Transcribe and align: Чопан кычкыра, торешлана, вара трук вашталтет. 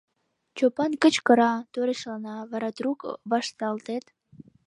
Чопан 0.57 0.91
кычкыра, 1.01 1.53
торешлана, 1.73 2.35
вара 2.51 2.69
трук 2.77 3.01
вашталтет. 3.29 4.05